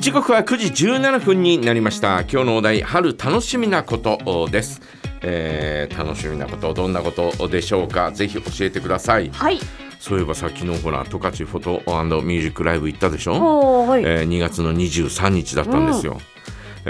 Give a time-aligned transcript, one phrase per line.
[0.00, 2.22] 時刻は9時17分になりました。
[2.22, 4.80] 今日のお題春楽しみなことです、
[5.20, 8.10] えー楽しみなことどんなことでしょうか？
[8.10, 9.28] ぜひ教えてください。
[9.28, 9.58] はい。
[9.98, 14.02] そういえばさ昨日ほら十勝フォトミュージックライブ行ったでしょ、はい。
[14.02, 16.18] えー2月の23日だったんですよ、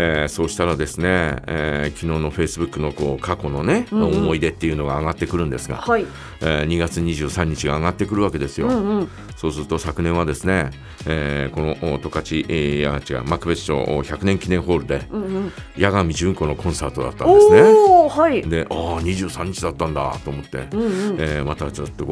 [0.03, 6.07] えーそうしたらですね、えー昨日のフェイスブックのこう過去のね、うんうん思い出っていうのが上がってくるんですが、はい。
[6.41, 9.09] えー2月23日が上がってくるわけですよ、うんうん。
[9.37, 10.71] そうすると昨年はですね、
[11.07, 15.53] えーこのお十勝、えーいや違う幕別町お100年記念ホールでうんうん。
[15.79, 17.61] 八神純子のコンサートだったんですね。
[17.63, 18.43] はい。
[18.43, 21.17] でああ23日だったんだと思って、うんうん。
[21.19, 22.07] えーまたちょっと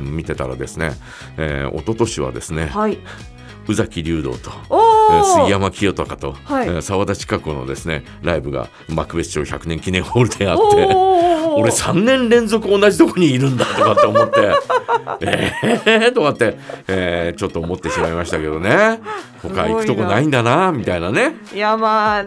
[0.00, 0.92] 見てたらですね、
[1.36, 2.98] えー、一昨年はですねはい。
[3.68, 4.50] 宇崎竜道と。
[5.36, 6.36] 杉山清隆と。
[6.82, 10.88] 澤、田千佳子のですねライブが幕別町100年記念ホールであって。
[11.56, 14.52] 俺3年連続同じとこにいるんだとかって思って
[15.20, 16.56] えーとかって、
[16.88, 19.00] えーちょっと思ってしまいましたけどね。
[19.42, 21.34] 他行くとこないんだなみたいなね。
[21.54, 22.22] いやまあ、え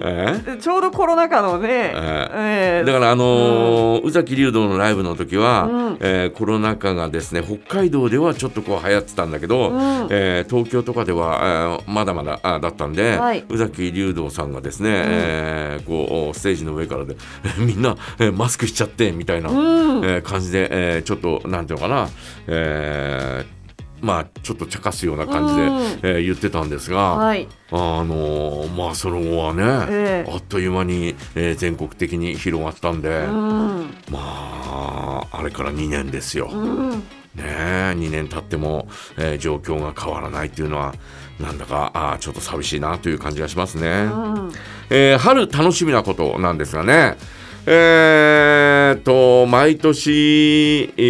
[0.46, 0.58] ー？
[0.62, 1.68] ちょうどコロナ禍のね。
[1.96, 5.98] えええだからあのー宇崎竜道のライブの時は、うん。
[6.00, 10.08] えーコロナ禍がですね北海道ではちょっとこう流行ってたんだけど、うん。
[10.12, 13.44] えー東京とかでは、えーまだまだあだったんで、はい。
[13.50, 17.16] 宇崎竜道さんがですね、えーこうステージの上からで
[17.58, 19.58] みんな、えーマスクしちゃってみたいな、うん。
[20.06, 22.08] えー感じで、えーちょっとなんていうのかな、
[22.48, 23.58] えー
[24.00, 25.70] まあちょっと茶化すような感じで、うん
[26.18, 27.48] えー言ってたんですが、はい。
[27.72, 33.94] あのーまあその後はね、ええあっという間に、えー全国的に広がったんで、うん。
[34.12, 36.48] まああれから2年ですよ。
[36.52, 36.92] うん。
[36.92, 37.00] ね
[37.38, 40.94] え2年経っても、えー状況が変わらないっていうのは
[41.40, 43.88] なんだかあーちょっと寂しいなという感じがしますね。
[43.90, 44.52] うん。
[44.92, 47.18] えー春楽しみなことなんですがね
[47.66, 51.02] えー、と毎年、え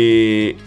[0.57, 0.66] ー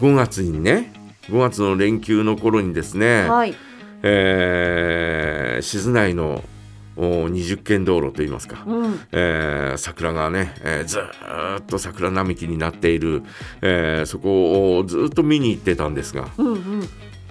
[0.00, 0.92] 5月にね
[1.28, 3.54] 5月の連休の頃にですね、はい。
[4.02, 6.42] えー静内の
[6.96, 9.00] お20軒道路といいますか、うん。
[9.12, 13.22] えー桜がね、えーずーっと桜並木になっている、
[13.60, 16.82] えーそこをずーっと見に行ってたんですが、うんうん。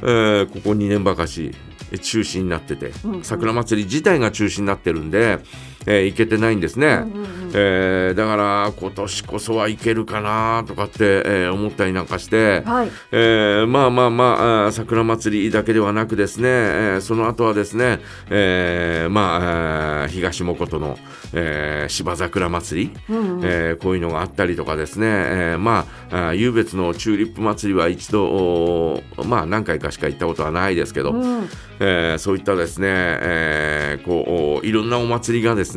[0.01, 1.51] えーここ2年ばかし
[1.91, 5.39] えー中止になってて、うんうん桜祭り自体が中止になってるんで、
[5.85, 6.87] えー行けてないんですね。
[6.87, 12.91] うんうんえーだから今年こそは行けるかなとかって、えー思ったりなんかして、はい。
[13.11, 17.99] えーまあまあまあ桜祭りだけではなくですね、えーその後はですね、
[18.29, 20.97] えーまああー東もことの、
[21.33, 23.41] えー芝桜祭り、うんうん。
[23.43, 31.49] えーこういうのがあったりとかですね、えーまあ湧別のチューリップ祭りは一度まあ何回かしか行ったことはないですけど、うん。
[31.79, 35.70] えーそういったですね、えーこういろんなお祭りがですね、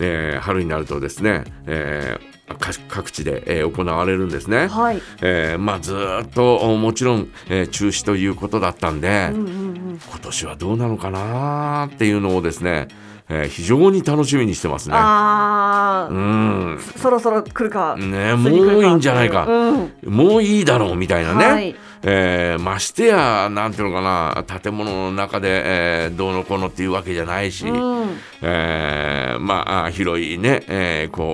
[0.00, 4.68] えー春になるとですね、えーか各地で、えー行われるんですね。
[4.68, 5.02] はい。
[5.20, 9.48] えーまあずーっとおもちろん、えー中止ということだったんで、うんうんう
[9.94, 10.00] ん。
[10.08, 12.86] 今年はどうなのかなっていうのをですね、
[13.28, 14.94] えー非常に楽しみにしてますね。
[14.96, 17.96] ああ、うんそろそろ来るか。
[17.96, 19.90] ねもういいんじゃないか、うん。
[20.06, 21.74] もういいだろうみたいなね、はい
[22.08, 25.62] えーましてやなんていうのかな建物の中で、
[26.04, 28.20] えーどうのこうのっていうわけじゃないし、うん。
[28.42, 31.26] えーまああ広いね、えーこう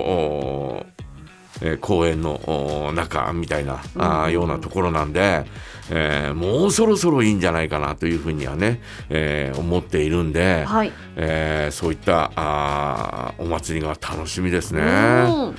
[1.63, 5.45] おえー公園のお中みたいな、あーようなところなんで、
[5.91, 10.91] えーもうそろそろいいんじゃないかなというふうにはね、えー思っているんで、はい。
[11.15, 14.81] えーそういったあーお祭りが楽しみですね。
[14.81, 15.53] うんうん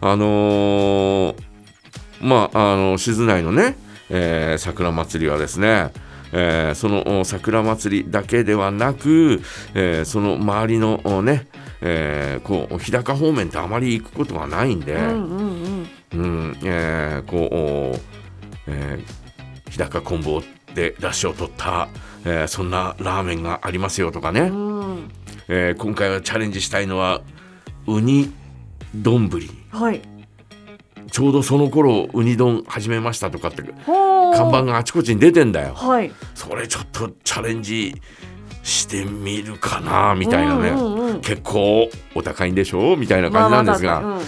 [0.00, 1.34] あのー
[2.20, 3.76] まああの静内のね、
[4.10, 5.90] えー桜祭りはですね、
[6.32, 9.42] えーそのお桜祭りだけではなく、
[9.74, 11.46] えーその周りのおね、
[11.80, 14.96] えーこう日高方面ってあまり行くことがないんで、
[19.70, 20.42] 日高昆布
[20.74, 21.88] で出汁を取った、
[22.24, 25.10] えーそんなラーメンがありますよとかね、うん。
[25.48, 27.22] えー今回はチャレンジしたいのは
[27.86, 28.32] ウニ
[28.94, 29.30] 丼
[29.70, 30.02] はい。
[31.10, 33.62] ちょうどその頃ウニ丼始めましたとかって
[34.36, 35.74] 看板があちこちに出てんだよ。
[35.74, 36.12] はい。
[36.34, 37.94] それちょっとチャレンジ
[38.62, 41.20] してみるかなみたいなね、うんうんうん。
[41.20, 42.96] 結構お高いんでしょ？
[42.96, 44.22] みたいな感じなんですが、まあまうんうん。
[44.22, 44.24] え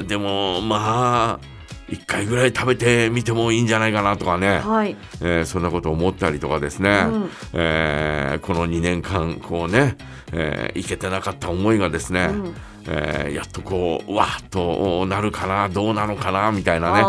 [0.00, 1.57] ーでもまあ
[1.90, 4.96] 一回ぐらい食べてみてもいいんじゃないかなとかね、はい。
[5.22, 7.30] えーそんなこと思ったりとかですね、うん。
[7.54, 9.96] えーこの2年間こうね、
[10.32, 12.54] えーいけてなかった思いがですね、うん。
[12.88, 17.02] えーやっとこうわーっとなるかなどうなのかなみたいなね、え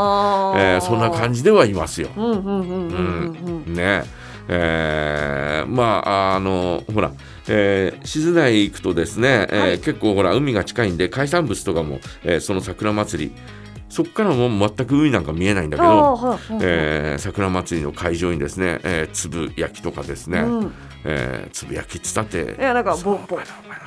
[0.77, 2.09] ーそんな感じではいますよ。
[3.67, 4.03] ね。
[4.51, 7.11] えーまああのほら、
[7.47, 9.79] えー静内行くとですね、えーはい。
[9.79, 13.31] 結構ほら海が近いんで海産物とかも、えーその桜祭り
[13.89, 20.73] そこからもう全く海なんか見えないんだけあど、ーえー桜祭りの会場にですね、えー、粒焼きとかですね、うん。
[21.05, 23.85] えー、粒焼きっつったっていやなんかボッボお前らお前ら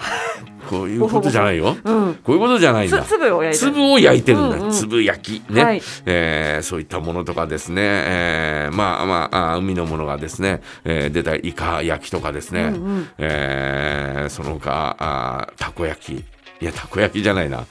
[0.68, 1.76] こういうことじゃないよ。
[1.84, 2.14] うん。
[2.14, 3.02] こういうことじゃないんだ。
[3.02, 3.72] つ粒を焼いてる。
[3.72, 4.70] 粒を焼いてるんだ、うんうん。
[4.72, 5.52] 粒焼き。
[5.52, 5.82] ね、はい。
[6.06, 13.08] えーそういったものとかですね、えーまあまああ海のものがですね、えー出たイカ焼きとかですね、うんうん。
[13.18, 16.24] えーその他あーたこ焼き。
[16.60, 17.66] いやたこ焼きじゃないな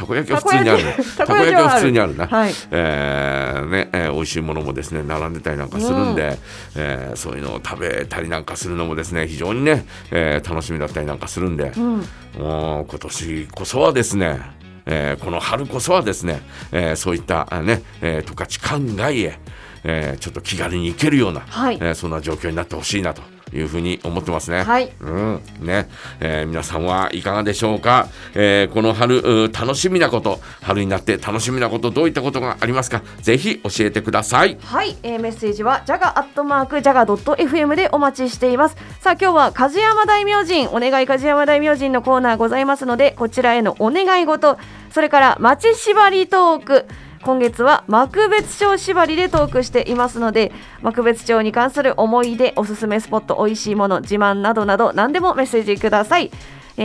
[0.00, 0.96] たこ焼きは普通にあるね。
[1.18, 2.52] たこ焼きは普通にあるな、はい。
[2.70, 6.38] えーねえー美味しいものもですね並んでたりなんかするんで、
[6.76, 11.98] えーそういうのを食べたりなんかするのもですね非常にね、えー楽しみだったりなんかするんで、うん。
[12.38, 14.40] もう今年こそはですね、
[14.86, 16.40] えーこの春こそはですね、
[16.72, 19.38] えーそういったあね、えー十勝管外へ、
[19.84, 21.78] えーちょっと気軽に行けるような、はい。
[21.80, 23.22] えーそんな状況になってほしいなと
[23.52, 24.62] いうふうに思ってますね。
[24.62, 24.92] はい。
[25.00, 25.40] うん。
[25.60, 25.88] ね。
[26.20, 30.38] えー皆さんはいかがでしょうか、えーこの春う楽しみなこと。
[30.62, 33.02] 春になって楽しみなことどういったことがありますか？
[33.22, 34.56] ぜひ教えてください。
[34.62, 38.76] はい、えーメッセージはジャガアットマークジャガドット FM でお待ちしています。
[39.00, 40.68] さあ今日は梶山大明神。
[40.68, 44.58] お願い梶山大明神のコーナーございますのでこちらへのお願い事。
[44.92, 46.86] それから町縛りトーク
[47.22, 56.30] 今月は幕別町縛りでトークしていますので幕別町に関する思い出おすすめスポット美味しいもの自慢などなど何でもメッセージください。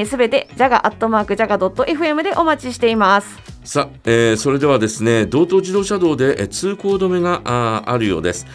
[0.06, 3.40] すべ、てジャガアットマークジャガドット FM でお待ちしています。
[3.64, 8.46] さあ、えーそれではですね道東自動車道でえー通行止めがああるようです。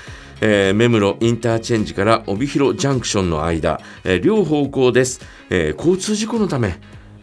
[0.43, 6.79] えー目室インターチェンジから帯広ジャンクションの間、えー両方向です、えー交通事故のため、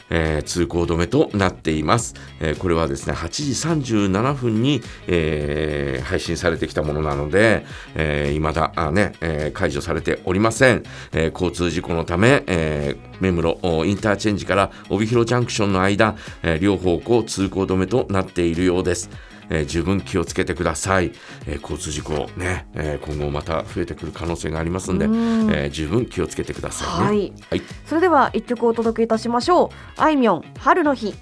[0.10, 7.66] えー通行止めとなっています、えーこれはですね8時37分に、えー配信されてきたものなので、
[7.96, 19.10] えー未だあ、ねえー解除されておりません、えー交通事故のため、えー目室おインターチェンジから帯広ジャンクションの間、えー両方向通行止めとなっているようです。
[19.50, 21.14] えー十分気をつけてください、
[21.46, 25.12] えー交通事故ね、えー今後また増えてくる可能性がありますんで、ん。
[25.50, 27.06] ー十分気をつけてくださいね。
[27.06, 27.34] はい。
[27.50, 27.62] はい。
[27.86, 30.02] それでは一曲お届けいたしましょう。
[30.02, 31.16] あいみょん春の日